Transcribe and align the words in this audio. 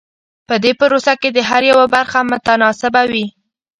په 0.47 0.55
دې 0.63 0.71
پروسه 0.79 1.13
کې 1.21 1.29
د 1.33 1.39
هر 1.49 1.61
یوه 1.71 1.85
برخه 1.95 2.19
متناسبه 2.31 3.01
وي. 3.11 3.25